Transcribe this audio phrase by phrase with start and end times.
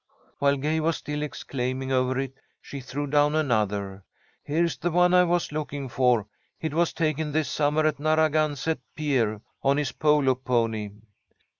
[0.39, 4.03] While Gay was still exclaiming over it, she threw down another.
[4.41, 6.25] "Here's the one I was looking for.
[6.59, 10.89] It was taken this summer at Narragansett Pier on his polo pony."